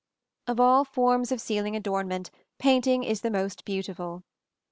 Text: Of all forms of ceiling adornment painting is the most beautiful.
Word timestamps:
Of 0.47 0.59
all 0.59 0.83
forms 0.83 1.31
of 1.31 1.39
ceiling 1.39 1.75
adornment 1.75 2.31
painting 2.57 3.03
is 3.03 3.21
the 3.21 3.29
most 3.29 3.63
beautiful. 3.65 4.23